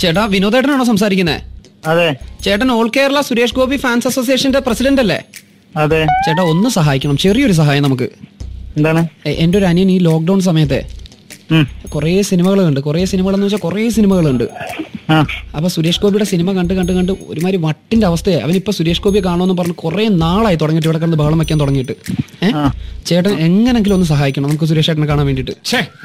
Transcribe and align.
ചേട്ടാ 0.00 0.24
വിനോദേട്ടനാണോ 0.24 0.84
സംസാരിക്കുന്നത് 0.84 1.40
അതെ. 1.88 2.16
ചേട്ടൻ 2.44 2.72
ഓൾ 2.72 2.90
കേരള 2.96 3.20
സുരേഷ് 3.20 3.54
ഗോപി 3.54 3.76
ഫാൻസ് 3.76 4.06
അസോസിയേഷന്റെ 4.06 4.58
പ്രസിഡന്റ് 4.58 5.00
അല്ലേ? 5.00 5.22
അതെ. 5.76 6.04
ചേട്ടാ 6.04 6.42
ഒന്ന് 6.42 6.70
സഹായിക്കണം. 6.70 7.16
ചെറിയൊരു 7.16 7.52
സഹായം 7.52 7.82
നമുക്ക്. 7.82 8.08
എന്താണ്? 8.76 9.08
എന്റെ 9.26 9.58
ഒരു 9.58 9.64
അനിയൻ 9.64 9.90
ഈ 9.90 9.98
ലോക്ക്ഡൌൺ 9.98 10.40
സമയത്തെ. 10.40 10.95
കുറേ 11.94 12.22
സിനിമകളുണ്ട്. 12.22 12.80
കുറേ 12.80 13.04
സിനിമകളെന്ന് 13.04 13.46
വെച്ചാൽ 13.46 13.58
കുറേ 13.58 13.88
സിനിമകളുണ്ട്. 13.88 14.44
ആ. 15.10 15.16
അപ്പൊ 15.56 15.68
സുരേഷ് 15.68 16.00
ഗോപിയുടെ 16.02 16.24
സിനിമ 16.24 16.52
കണ്ട് 16.52 16.74
കണ്ട് 16.74 16.92
കണ്ട് 16.92 17.12
ഒരുമാതിരി 17.12 17.56
വട്ടിന്റെ 17.56 18.06
അവസ്ഥയായി. 18.06 18.42
അവനിപ്പോ 18.42 18.72
സുരേഷ് 18.72 19.02
ഗോപിയെ 19.02 19.22
കാണുമെന്ന് 19.22 19.54
പറഞ്ഞ് 19.54 19.74
കുറേ 19.74 20.08
നാളായി 20.08 20.56
തുടങ്ങിയിട്ട് 20.56 20.88
ഇവിടെ 20.88 20.98
കിടന്ന് 20.98 21.16
ബഹളം 21.16 21.38
വെക്കാൻ 21.38 21.60
തുടങ്ങിയിട്ട്. 21.60 21.94
ചേട്ടൻ 23.06 23.32
എങ്ങനെങ്കിലും 23.46 23.94
ഒന്ന് 23.94 24.06
സഹായിക്കണം 24.06 24.48
നമുക്ക് 24.48 24.64
സുരേഷ് 24.64 24.86
ചേട്ടനെ 24.86 25.06
കാണാൻ 25.06 25.26
വേണ്ടിട്ട് 25.26 25.52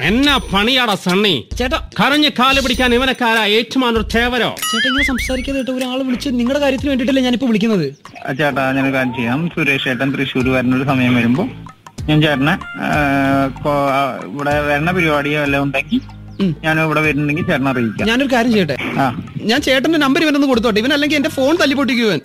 എന്നാ 0.02 0.40
പണിയാടാ 0.52 0.94
സണ്ണി. 0.94 1.34
ചേട്ടാ. 1.58 1.78
കരഞ്ഞ് 2.00 2.28
കാൽ 2.40 2.60
പിടിക്കാൻ 2.60 2.94
ഇവനക്കാരാ 2.94 3.44
ഏറ്റുമാനൂർ 3.58 4.04
തേവരോ? 4.14 4.50
ചേട്ടാ 4.70 4.86
ഇങ്ങനെ 4.88 5.06
സംസാരിക്കാതെ 5.10 5.58
കേട്ടോ 5.58 5.72
ഒരാൾ 5.72 6.02
വിളിച്ച് 6.02 6.28
നിങ്ങളുടെ 6.28 6.60
കാര്യത്തിന് 6.64 6.90
വേണ്ടിയിട്ടല്ലേ 6.90 7.22
ഞാനിപ്പോ 7.22 7.46
വിളിക്കുന്നത്? 7.46 7.86
ചേട്ടാ 8.40 8.72
ഞാൻ 8.78 8.92
കാര്യം 8.94 9.14
ചെയ്യാം. 9.18 9.50
സുരേഷ് 9.56 9.84
ചേട്ടൻ 9.84 10.10
തൃശ്ശൂർ 10.16 10.48
വരുന്ന 10.48 10.76
ഒരു 10.76 10.84
സമയം 10.84 11.14
വരുമ്പോ 11.14 11.44
ഞാൻ 12.08 12.18
ചേട്ടനെ 12.24 12.54
ഇവിടെ 14.30 14.54
വരണ 14.68 14.88
പരിപാടിയോ 14.96 15.40
എല്ലാം 15.46 15.62
ഉണ്ടെങ്കിൽ. 15.66 16.00
ഞാൻ 16.64 16.76
ഇവിടെ 16.86 17.00
വരുന്നുണ്ടെങ്കിൽ 17.06 17.46
ചേട്ടനെ 17.50 17.70
അറിയിക്കാം. 17.72 18.06
ഞാനൊരു 18.10 18.30
കാര്യം 18.34 18.52
ചെയ്യട്ടെ? 18.56 18.76
ഞാൻ 19.50 19.60
ചേട്ടന്റെ 19.66 19.98
നമ്പർ 20.04 20.22
ഇവനൊന്ന് 20.26 20.48
കൊടുത്തോട്ടെ? 20.52 20.78
ഇവൻ 20.82 20.92
അല്ലെങ്കിൽ 20.96 21.18
എന്റെ 21.20 21.32
ഫോൺ 21.38 21.52
തല്ലി 21.62 21.76
പൊട്ടിക്കുവൻ 21.80 22.20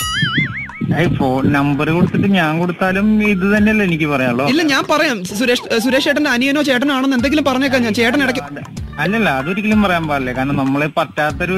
ഫോൺ 1.20 1.42
നമ്പർ 1.58 1.88
കൊടുത്തിട്ട് 1.96 2.28
ഞാൻ 2.40 2.52
കൊടുത്താലും 2.62 3.08
ഇത് 3.32 3.46
തന്നെയല്ലേ 3.54 3.84
എനിക്ക് 3.90 4.08
പറയാനുള്ളൂ. 4.14 4.46
ഇല്ല 4.54 4.62
ഞാൻ 4.74 4.84
പറയാം. 4.92 5.18
സുരേഷ് 5.40 5.64
സുരേഷ് 5.86 6.08
ചേട്ടന്റെ 6.08 6.32
അനിയനോ 6.36 6.62
ചേട്ടനാണെന്ന് 6.70 7.18
എന്തെങ്കിലും 7.18 7.46
പറഞ്ഞേക്കാം 7.50 7.84
ഞാൻ. 7.88 7.96
ചേട്ടൻ 8.00 8.22
ഇടയ്ക്ക് 8.26 8.44
അല്ലല്ല 9.04 9.30
അതൊരിക്കലും 9.40 9.80
പറയാൻ 9.86 10.04
പാടില്ല. 10.10 10.32
കാരണം 10.38 10.56
നമ്മൾ 10.62 10.82
പറ്റാത്തൊരു 10.98 11.56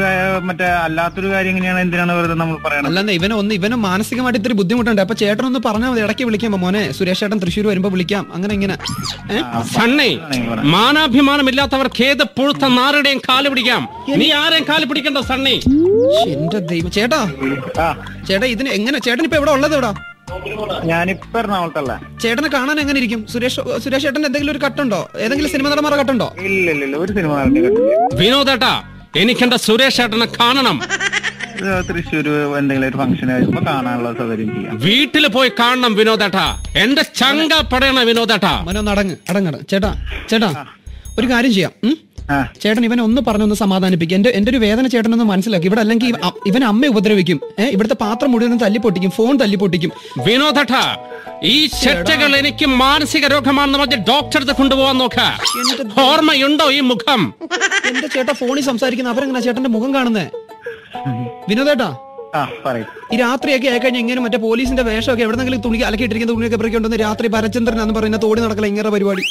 മറ്റേ 0.48 0.66
അല്ലാത്തൊരു 0.86 1.28
കാര്യം 1.34 1.52
എങ്ങനെയാണ് 1.54 1.80
എന്തിനാണ് 1.86 2.14
വെറുതെ 2.18 2.36
നമ്മൾ 2.42 2.58
പറയണത്? 2.66 2.88
അല്ലെന്ന് 2.90 3.14
ഇവന് 3.20 3.36
ഒന്ന് 3.42 3.54
ഇവന് 3.60 3.78
മാനസികമായിട്ട് 3.86 4.40
ഇത്തിരി 4.40 4.56
ബുദ്ധിമുട്ടുണ്ട്. 4.62 5.02
അപ്പൊ 5.06 5.16
ചേട്ടൻ 5.22 5.46
ഒന്ന് 5.50 5.62
പറഞ്ഞാൽ 5.68 5.92
മതി 5.94 6.02
ഇടയ്ക്ക് 6.06 6.26
വിളിക്കാം. 6.30 6.58
മോനെ 6.64 6.82
സുരേഷ് 6.98 7.22
ചേട്ടൻ 7.24 7.40
തൃശ്ശൂർ 7.44 7.68
വരുമ്പോ 7.72 7.92
വിളിക്കാം. 7.96 8.26
അങ്ങനെ 8.38 8.54
ഇങ്ങനെ. 8.58 8.76
സണ്ണേ 9.76 10.10
മാനാഭിമാനമില്ലാത്തവർക്ക് 10.76 12.04
ഏത് 12.10 12.24
പുഴുത്ത 12.40 12.66
നാരുടെയും 12.80 13.22
കാൽ 13.30 13.48
പിടിക്കാം. 13.54 13.82
നീ 14.22 14.30
ആരെയും 14.42 14.68
കാൽ 14.72 14.84
പിടിക്കണ്ട 14.92 15.24
സണ്ണി. 15.32 15.56
എന്റെ 16.36 16.62
ദൈവം. 16.74 16.92
ചേട്ടാ 17.00 17.22
ചേട്ടാ 18.30 18.46
ഇതിന് 18.56 18.70
എങ്ങനെ? 18.80 19.00
ചേട്ടൻ 19.08 19.26
ഇപ്പൊ 19.30 19.40
എവിടെ 19.42 19.54
ഉള്ളത് 19.58 19.76
എവിടാ 19.78 19.94
ഞാനിപ്പോ 20.90 21.38
എറണാകുളത്തല്ല. 21.40 21.94
ചേട്ടനെ 22.22 22.50
കാണാൻ 22.56 22.78
എങ്ങനെ 22.84 22.98
ഇരിക്കും? 23.02 23.22
സുരേഷ് 23.34 23.62
സുരേഷ് 23.84 24.06
ചേട്ടൻ 24.06 24.24
എന്തെങ്കിലും 24.28 24.54
ഒരു 24.54 24.62
കട്ടുണ്ടോ 24.66 25.00
ഏതെങ്കിലും 25.24 25.52
സിനിമ 25.54 25.68
നടന്മാരുടെ 25.72 26.00
കട്ടുണ്ടോ 26.02 26.28
ഇല്ല 26.48 26.68
ഇല്ല 26.74 26.84
ഇല്ല 26.88 26.98
ഒരു 27.04 27.12
സിനിമ 27.18 27.34
വിനോദ 27.56 28.16
വിനോദേട്ടാ 28.22 28.74
എനിക്കെന്റെ 29.22 29.58
സുരേഷ് 29.66 29.98
ചേട്ടനെ 30.00 30.28
കാണണം. 30.36 30.78
തൃശ്ശൂര് 31.88 32.32
എന്തെങ്കിലും 32.60 32.88
ഒരു 32.90 32.98
ഫംഗ്ഷൻ 33.00 33.30
കാണാനുള്ള 33.68 34.10
സൗകര്യം 34.20 34.50
ചെയ്യാം. 34.54 34.76
വീട്ടിൽ 34.84 35.26
പോയി 35.34 35.52
കാണണം 35.58 35.94
വിനോദേട്ടാ 35.98 36.46
എന്റെ 36.84 37.04
ചങ്ക 37.20 37.54
പടയണ 37.72 38.00
വിനോദേട്ടാ 38.10 38.54
മനോ 38.68 38.84
നടങ്ങ് 38.90 39.16
അടങ്ങട 39.32 39.56
ചേട്ടാ 39.72 39.92
ചേട്ടാ 40.32 40.50
ഒരു 41.20 41.28
കാര്യം 41.32 41.52
ചെയ്യാം 41.56 41.74
ഉം? 41.84 41.96
ചേട്ടൻ 42.64 42.84
ഇവനെ 42.88 43.02
ഒന്ന് 43.08 43.22
പറഞ്ഞൊന്ന് 43.28 43.58
സമാധാനിപ്പിക്കും. 43.62 44.16
എന്റെ 44.18 44.30
എന്റെ 44.38 44.50
ഒരു 44.54 44.60
വേദന 44.64 44.88
ചേട്ടൻ 44.94 45.12
ഒന്ന് 45.16 45.28
മനസ്സിലാക്കി. 45.32 45.68
ഇവിടെ 45.70 45.82
അല്ലെങ്കിൽ 45.84 46.10
ഇവൻ 46.50 46.64
അമ്മ 46.72 46.92
ഉപദ്രവിക്കും. 46.94 47.38
ഏഹ് 47.62 47.72
ഇവിടുത്തെ 47.76 47.98
പാത്രം 48.04 48.30
മുഴുവൻ 48.34 48.58
തല്ലി 48.64 48.80
പൊട്ടിക്കും 48.86 49.12
ഫോൺ 49.18 49.34
തല്ലി 49.42 49.58
പൊട്ടിക്കും 49.64 49.92
വിനോദേട്ടാ 50.28 50.84
ഈ 51.54 51.56
ചെറ്റകൾ 51.84 52.32
എനിക്ക് 52.42 52.66
മാനസിക 52.84 53.26
രോഗമാണെന്ന് 53.34 53.80
പറഞ്ഞ് 53.82 54.00
ഡോക്ടറെ 54.10 54.40
അടുത്ത് 54.40 54.56
കൊണ്ടുപോകാൻ 54.60 54.98
നോക്ക. 55.04 55.20
ഓർമ്മയുണ്ടോ 56.08 56.68
ഈ 56.78 56.82
മുഖം? 56.92 57.22
എന്റെ 57.90 58.08
ചേട്ടാ 58.16 58.34
ഫോണിൽ 58.42 58.64
സംസാരിക്കുന്ന 58.70 59.14
അവരെങ്ങനെ 59.16 59.42
ചേട്ടന്റെ 59.48 59.72
മുഖം 59.78 59.94
കാണുന്നത് 59.98 60.28
വിനോദേട്ടാ 61.50 61.90
ആ 62.40 62.42
പറയും. 62.66 62.88
ഈ 63.14 63.16
രാത്രിയൊക്കെ 63.22 63.68
ആയിക്കഴിഞ്ഞാൽ 63.70 64.02
ഇങ്ങനെ 64.04 64.22
മറ്റേ 64.24 64.40
പോലീസിന്റെ 64.48 64.84
വേഷമൊക്കെ 64.90 65.24
എവിടെന്നെങ്കിലും 65.26 65.62
തുണി 65.66 65.78
അലക്കിയിട്ടിരിക്കുന്ന 65.88 66.34
തുണിയൊക്കെ 66.34 66.58
പിറക്കി 66.62 66.76
കൊണ്ടുവന്ന് 66.76 67.00
രാത്രി 67.06 67.28
ഭരചന്ദ്രൻ 67.36 67.80
എന്ന് 67.84 67.96
പറയുന്ന 67.98 68.20
തോടി 68.26 68.40
നടക്കല 68.46 68.68
ഇങ്ങനെ 68.74 68.90
പരിപാടി. 68.96 69.24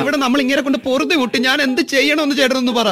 ഇവിടെ 0.00 0.16
നമ്മൾ 0.24 0.38
ഇങ്ങനെ 0.44 0.62
കൊണ്ട് 0.66 0.78
പൊറുതി 0.86 1.14
വിട്ട് 1.20 1.38
ഞാൻ 1.46 1.58
എന്ത് 1.66 1.82
ചെയ്യണമെന്ന് 1.92 2.36
ചേട്ടനൊന്ന് 2.40 2.74
പറ. 2.80 2.88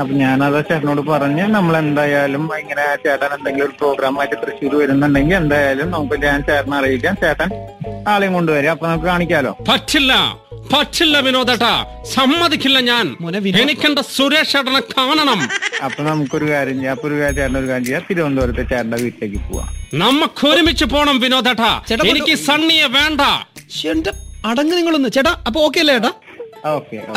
അപ്പൊ 0.00 0.12
ഞാനത് 0.20 0.56
ചേട്ടനോട് 0.68 1.02
പറഞ്ഞ് 1.10 1.44
നമ്മൾ 1.56 1.74
എന്തായാലും 1.82 2.44
ഇങ്ങനെ 2.62 2.84
ചേട്ടൻ 3.04 3.30
എന്തെങ്കിലും 3.36 3.66
ഒരു 3.66 3.74
പ്രോഗ്രാം 3.80 4.14
ആയിട്ട് 4.20 4.36
തൃശ്ശൂർ 4.42 4.72
വരുന്നുണ്ടെങ്കിൽ 4.80 5.36
എന്തായാലും 5.42 5.88
നമുക്ക് 5.96 6.16
ഞാൻ 6.24 6.38
ചേട്ടനെ 6.48 6.76
അറിയിക്കാം. 6.80 7.14
ചേട്ടൻ 7.22 7.50
ആളെയും 8.12 8.32
കൊണ്ടുവരും. 8.38 8.70
അപ്പൊ 8.74 8.86
നമുക്ക് 8.90 9.08
കാണിക്കാലോ? 9.12 9.52
പറ്റില്ല. 9.68 10.12
പറ്റില്ല 10.72 11.16
വിനോദേട്ടാ. 11.26 11.72
സമ്മതിക്കില്ല 12.14 12.78
ഞാൻ. 12.90 13.06
എനിക്കെന്റെ 13.62 14.02
സുരേഷ് 14.16 14.56
ഏട്ടനെ 14.60 14.80
കാണണം. 14.94 15.40
അപ്പൊ 15.86 16.00
നമുക്കൊരു 16.10 16.46
കാര്യം 16.52 16.76
ചെയ്യാം. 16.80 16.94
അപ്പൊ 16.96 17.06
ഒരു 17.10 17.16
കാര്യം 17.20 17.36
ചേട്ടൻ 17.40 17.58
ഒരു 17.62 17.68
കാര്യം 17.70 17.86
ചെയ്യാം. 17.88 18.04
തിരുവനന്തപുരത്തെ 18.10 18.64
ചേട്ടന്റെ 18.72 19.00
വീട്ടിലേക്ക് 19.04 19.40
പോവാം. 19.48 19.68
നമുക്ക് 20.04 20.44
ഒരുമിച്ച് 20.52 20.86
പോണം 20.94 21.18
വിനോദേട്ടാ. 21.24 21.72
എനിക്ക് 22.12 22.36
സണ്ണിയെ 22.48 22.88
വേണ്ട. 22.98 23.22
എന്റെ 23.92 24.12
അടങ്ങ് 24.50 24.74
നിങ്ങളൊന്ന്. 24.78 25.10
ചേട്ടാ 25.16 25.34
അപ്പൊ 25.48 25.58
ഓക്കെ 25.66 25.80
അല്ലേ 25.82 25.94
ചേട്ടാ 25.96 26.12
ഓക്കെ 26.12 26.23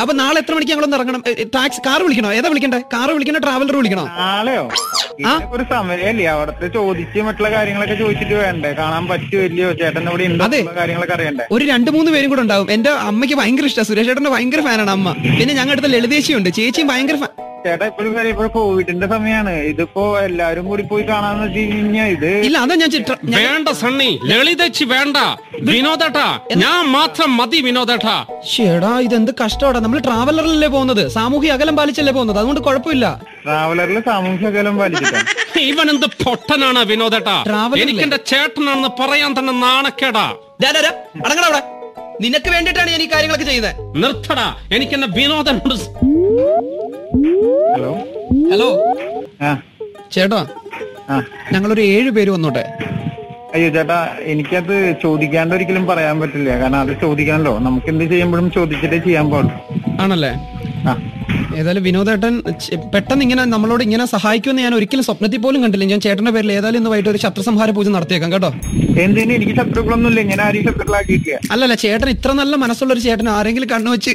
അപ്പൊ 0.02 0.12
നാളെ 0.20 0.38
എത്ര 0.42 0.52
മണിക്ക് 0.54 0.72
ഞങ്ങളൊന്ന് 0.72 0.96
ഇറങ്ങണം? 0.98 1.20
ടാക്സി 1.54 1.80
കാർ 1.86 2.00
വിളിക്കണോ? 2.06 2.30
ഏതാ 2.38 2.48
വിളിക്കണ്ടേ? 2.52 2.80
കാർ 2.94 3.08
വിളിക്കണോ? 3.16 3.40
ട്രാവലർ 3.46 3.76
വിളിക്കണോ? 3.80 4.04
നാളെയോ? 4.18 4.64
ഒരു 5.54 5.64
സമയമല്ലേ 5.72 6.26
അവിടത്തെ 6.34 6.66
ചോദിച്ച് 6.76 7.20
മറ്റുള്ള 7.28 7.50
കാര്യങ്ങളൊക്കെ 7.56 7.96
ചോദിച്ചിട്ട് 8.02 8.34
വേണ്ടേ? 8.42 8.70
കാണാൻ 8.80 9.04
പറ്റുമല്ലോ 9.12 9.70
ചേട്ടൻ 9.80 10.04
ഇവിടെ 10.18 10.48
കാര്യങ്ങളൊക്കെ 10.80 11.14
അറിയണ്ടേ? 11.18 11.46
ഒരു 11.56 11.64
രണ്ട് 11.72 11.90
മൂന്ന് 11.96 12.10
പേരും 12.14 12.30
കൂടെ 12.32 12.42
ഉണ്ടാവും. 12.46 12.68
എന്റെ 12.76 12.90
അമ്മയ്ക്ക് 13.10 13.36
ഭയങ്കര 13.42 13.66
ഇഷ്ടമാണ് 13.70 13.90
സുരേഷ് 13.90 14.08
ചേട്ടന്റെ 14.10 14.32
ഭയങ്കര 14.36 14.60
ഫാനാണ് 14.68 14.92
അമ്മ. 14.96 15.08
പിന്നെ 15.40 15.52
ഞങ്ങളുടെ 15.60 15.80
അടുത്ത് 15.80 15.94
ലളിതേശിയുണ്ട്. 15.96 16.50
ചേച്ചിയും 16.60 16.88
ഭയങ്കര 16.92 17.16
ഫാൻ 17.24 17.32
ചേട്ടാ 17.66 17.86
ഇപ്പോഴും 17.86 18.14
വരെ 18.14 18.28
ഇപ്പോഴും 18.28 18.50
കോവിഡിന്റെ 18.50 19.06
സമയമാണ് 19.06 19.50
ഇതിപ്പോ 19.50 20.18
എല്ലാരും 20.18 20.64
കൂടി 20.64 20.82
പോയി 20.82 21.02
കാണാന്ന് 21.02 21.44
വെച്ച് 21.44 21.58
കഴിഞ്ഞാൽ 21.58 22.06
ഇത് 22.06 22.26
ഇല്ല 22.26 22.58
അതാ 22.58 22.74
ഞാൻ 22.74 22.90
ചിത്ര 22.90 23.16
ഞാൻ- 23.24 23.46
വേണ്ട 23.46 23.68
സണ്ണി. 23.68 24.20
ലളിതച്ചി 24.24 24.84
വേണ്ട. 24.84 25.16
വിനോദേട്ടാ 25.60 26.40
ഞാൻ 26.56 26.86
മാത്രം 26.86 27.36
മതി 27.36 27.60
വിനോദേട്ടാ. 27.60 28.26
ശ്ശേടാ 28.46 29.00
ഇതെന്ത് 29.00 29.32
കഷ്ടമാടാ. 29.44 29.78
നമ്മൾ 29.80 29.98
ട്രാവലറിലല്ലേ 29.98 30.68
പോകുന്നത്? 30.68 31.08
സാമൂഹ്യ 31.08 31.50
അകലം 31.50 31.76
പാലിച്ചല്ലേ 31.76 32.12
പോകുന്നത്? 32.12 32.38
അതുകൊണ്ട് 32.38 32.60
കുഴപ്പമില്ല. 32.60 33.20
ട്രാവലറിൽ 33.44 34.00
സാമൂഹ്യ 34.00 34.46
അകലം 34.46 34.78
പാലിച്ചിട്ടാ. 34.78 35.24
ഇവൻ 35.60 35.90
എന്ത് 35.90 36.06
പൊട്ടനാണ് 36.06 36.78
വിനോദേട്ടാ? 36.78 37.44
ട്രാവൽ 37.46 37.80
എനിക്ക് 37.80 38.00
എന്റെ 38.00 38.16
ചേട്ടനാണെന്ന് 38.16 38.88
പറയാൻ 39.00 39.34
തന്നെ 39.38 39.52
നാണക്കേടാ. 39.52 40.34
ദാ, 40.60 40.70
ദാ, 40.70 40.80
ദാ, 40.80 40.88
അടങ്ങടാ 41.26 41.46
അവിടെ. 41.46 41.62
നിനക്ക് 42.20 42.50
വേണ്ടിയിട്ടാണ് 42.50 42.90
ഞാൻ 42.90 43.02
ഈ 43.02 43.08
കാര്യങ്ങളൊക്കെ 43.12 43.44
ചെയ്യുന്നത്. 43.44 44.02
നിർത്തടാ. 44.02 44.56
എനിക്ക് 44.72 44.92
എന്നെ 44.92 45.08
വിനോദനോട് 45.08 45.74
ഹലോ 47.78 47.90
ഹലോ 48.50 48.68
ആ. 49.42 49.50
ചേട്ടാ 50.10 50.38
ഞങ്ങളൊരു 51.52 51.82
ഏഴ് 51.90 52.10
പേര് 52.10 52.30
വന്നോട്ടെ? 52.30 52.62
അയ്യോ 53.54 53.68
ചേട്ടാ 53.68 53.98
എനിക്കത് 54.24 54.72
ചോദിക്കാണ്ട് 55.02 55.54
ഒരിക്കലും 55.54 55.84
പറയാൻ 55.86 56.16
പറ്റില്ല. 56.20 56.50
കാരണം 56.60 56.80
അത് 56.80 56.92
ചോദിക്കാനല്ലോ 57.00 57.58
നമുക്ക് 57.58 57.88
എന്ത് 57.88 58.04
ചെയ്യുമ്പോഴും 58.12 58.50
ചോദിച്ചിട്ടേ 58.50 58.98
ചെയ്യാൻ 58.98 59.26
പാടുള്ളൂ. 59.30 59.54
ആണല്ലേ? 60.00 60.32
ഏതായാലും 61.56 61.82
വിനോദേട്ടൻ 61.82 62.42
പെട്ടെന്ന് 62.94 63.22
ഇങ്ങനെ 63.22 63.44
നമ്മളോട് 63.44 63.82
ഇങ്ങനെ 63.82 64.04
സഹായിക്കുമെന്ന് 64.06 64.62
ഞാൻ 64.62 64.74
ഒരിക്കലും 64.74 65.04
സ്വപ്നത്തിൽ 65.04 65.38
പോലും 65.38 65.62
കണ്ടില്ല. 65.62 65.84
ഞാൻ 65.84 66.00
ചേട്ടന്റെ 66.00 66.30
പേരിൽ 66.30 66.52
ഏതായാലും 66.52 66.78
ഇന്ന് 66.78 66.90
വൈകിട്ട് 66.90 67.10
ഒരു 67.10 67.18
ശത്രുസംഹാര 67.18 67.70
പൂജ 67.70 67.88
നടത്തിയേക്കാം 67.88 68.32
കേട്ടോ. 68.32 68.50
എന്തിനു? 69.00 69.32
എനിക്ക് 69.32 69.52
ശത്രുക്കളൊന്നുമില്ല. 69.52 70.22
ഞാൻ 70.22 70.40
ആരെയും 70.40 70.64
ശത്രുക്കളാക്കിയിട്ടില്ല. 70.64 71.38
അല്ലല്ല 71.50 71.74
ചേട്ടൻ 71.74 72.10
ഇത്ര 72.10 72.32
നല്ല 72.32 72.56
മനസ്സുള്ള 72.56 72.92
ഒരു 72.92 73.00
ചേട്ടൻ 73.00 73.28
ആരെങ്കിലും 73.28 73.70
കണ്ണു 73.70 73.90
വെച്ച് 73.90 74.10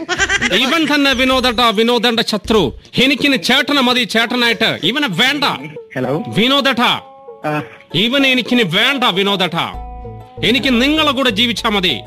ഇവൻ 0.53 0.95
തന്നെ 0.95 1.13
വിനോദട്ട 1.13 1.59
വിനോദന്റെ 1.59 2.23
ശത്രു. 2.27 2.73
എനിക്കിന് 3.03 3.37
ചേട്ടനെ 3.43 3.81
മതി 3.81 4.03
ചേട്ടനായിട്ട്. 4.03 4.79
ഇവനെ 4.83 5.07
വേണ്ട. 5.07 5.43
ഹലോ. 5.95 6.23
വിനോദട്ട. 6.27 6.83
ഇവനെ 7.95 8.29
എനിക്കിനി 8.31 8.63
വേണ്ട 8.63 9.03
വിനോദട്ട. 9.03 9.57
എനിക്ക് 10.45 10.81
നിങ്ങളെ 10.81 11.11
കൂടെ 11.11 11.29
ജീവിച്ചാ 11.29 11.69
മതി. 11.69 11.99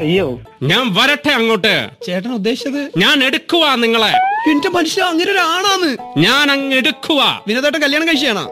അയ്യോ. 0.00 0.26
ഞാൻ 0.62 0.84
വരട്ടെ 0.96 1.30
അങ്ങോട്ട്. 1.30 1.74
ചേട്ടൻ 2.06 2.32
ഉദ്ദേശിച്ചത് 2.32 2.80
ഞാൻ 3.02 3.24
എടുക്കുവാ 3.24 3.74
നിങ്ങളെ. 3.84 4.12
എന്റെ 4.50 4.68
മനുഷ്യ 4.68 5.02
അങ്ങനെ 5.02 5.30
ഒരാണാന്ന് 5.32 5.90
ഞാൻ 6.18 6.50
അങ്ങ് 6.50 6.76
എടുക്കുവാ. 6.76 7.28
വിനോദേട്ടൻ 7.48 7.80
കല്യാണം 7.84 8.08
കഴിച്ചാണോ 8.08 8.44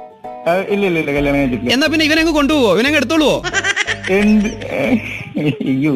ഇല്ല 0.72 0.84
ഇല്ല 0.86 0.98
ഇല്ല 1.02 1.10
കല്യാണം 1.12 1.38
കഴിച്ചിട്ടില്ല. 1.40 1.72
എന്നാ 1.74 1.86
പിന്നെ 1.86 2.04
ഇവനങ്ങ് 2.04 2.32
കൊണ്ടുപോവോ? 2.32 2.70
ഇവനങ്ങ് 2.76 2.98
എടുത്തോളുവോ? 2.98 3.36
എന്ത്? 4.10 4.48
അയ്യോ. 5.66 5.92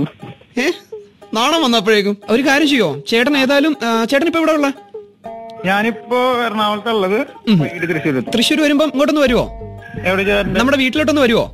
ഏ? 0.59 0.67
നാണം 1.35 1.62
വന്നപ്പോഴേക്കും. 1.62 2.15
ഒരു 2.31 2.43
കാര്യം 2.43 2.69
ചെയ്യോ? 2.69 2.89
ചേട്ടൻ 3.09 3.37
ഏതായാലും 3.37 3.73
ആ, 3.83 4.05
ചേട്ടൻ 4.05 4.27
ഇപ്പൊ 4.27 4.39
ഇവിടെ 4.39 4.53
ഉള്ള? 4.53 4.69
ഞാനിപ്പോ 5.65 6.19
എറണാകുളത്തുള്ളത് 6.47 7.19
വൈകിട്ട് 7.61 7.87
തൃശ്ശൂർ 7.93 8.17
തൃശ്ശൂർ 8.35 8.61
വരുമ്പോ 8.61 8.85
ഇങ്ങോട്ടൊന്ന് 8.85 9.21
വരുവോ? 9.21 9.44
എവിടെ 10.05 10.25
നമ്മുടെ 10.59 10.77
വീട്ടിലോട്ടൊന്ന് 10.77 11.21
വരുവോ? 11.21 11.44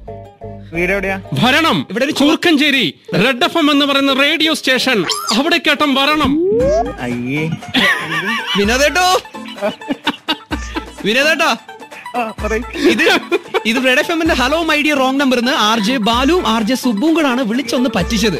എവിടെയാ 0.78 1.16
ഇവിടെ 1.90 2.04
ഒരു 2.04 2.12
കൂർക്കഞ്ചേരി 2.12 2.94
റെഡ് 3.24 3.44
എഫ് 3.44 3.58
എം 3.58 3.70
എന്ന് 3.70 3.86
പറയുന്ന 3.86 4.12
റേഡിയോ 4.12 4.54
സ്റ്റേഷൻ. 4.54 5.04
അവിടെ 5.36 5.58
കേട്ടം 5.66 5.94
വരണം. 5.94 6.32
അയ്യേ. 7.00 7.44
വിനോദേട്ടോ? 8.58 9.06
വിനോദേട്ടോ. 11.04 11.50
ഇത് 12.92 13.06
ഇത് 13.66 13.76
റെഡ് 13.86 13.98
എഫ് 13.98 14.12
എമ്മിന്റെ 14.12 14.34
hello 14.34 14.62
my dear 14.62 14.94
wrong 14.94 15.20
number 15.20 15.38
R 15.50 15.78
J 15.80 15.96
ബാലുവും 15.96 16.48
R 16.48 16.62
J 16.62 16.74
സുബും 16.74 17.14
കൂടാണ് 17.14 17.42
വിളിച്ചൊന്ന് 17.42 17.90
പറ്റിച്ചത്. 17.94 18.38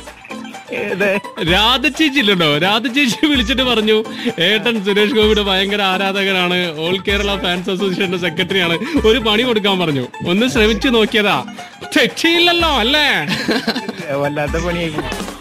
ഏത് 0.74 1.20
രാധചേച്ചി 1.52 2.20
രാധ 2.58 2.86
ചേച്ചി 2.86 3.26
വിളിച്ചിട്ട് 3.26 3.62
പറഞ്ഞു 3.62 4.04
ഏട്ടൻ 4.38 4.84
സുരേഷ് 4.84 5.14
ഗോപിയുടെ 5.14 5.42
ഭയങ്കര 5.42 5.82
ആരാധകനാണ്. 5.82 6.58
ഓൾ 6.78 6.96
കേരള 7.08 7.36
ഫാൻസ് 7.42 7.70
അസോസിയേഷന്റെ 7.70 8.18
സെക്രട്ടറിയാണ്. 8.18 8.78
ഒരു 9.06 9.18
പണി 9.18 9.42
കൊടുക്കാൻ 9.42 9.78
പറഞ്ഞു. 9.78 10.06
ഒന്ന് 10.26 10.46
ശ്രമിച്ചു 10.48 10.88
നോക്കിയതാ. 10.88 11.36
തെറ്റിയില്ലല്ലോ 11.96 12.68
അല്ലേ? 12.68 13.08
വല്ലാത്ത 14.14 14.64
പണിയായി. 14.66 15.33